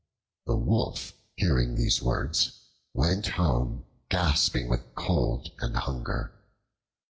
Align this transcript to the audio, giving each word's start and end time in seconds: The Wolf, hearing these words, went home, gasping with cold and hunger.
The 0.47 0.57
Wolf, 0.57 1.13
hearing 1.35 1.75
these 1.75 2.01
words, 2.01 2.59
went 2.91 3.27
home, 3.27 3.85
gasping 4.09 4.67
with 4.67 4.95
cold 4.95 5.51
and 5.59 5.75
hunger. 5.77 6.33